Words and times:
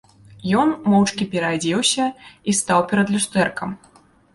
Ён 0.61 0.73
моўчкі 0.93 1.29
пераадзеўся 1.35 2.11
і 2.49 2.59
стаў 2.65 2.79
перад 2.93 3.07
люстэркам. 3.17 3.69